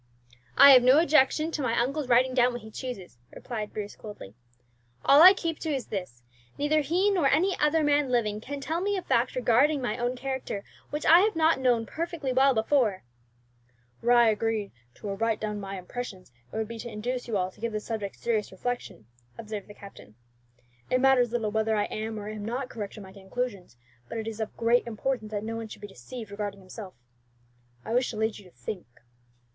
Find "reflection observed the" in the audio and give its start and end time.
18.51-19.75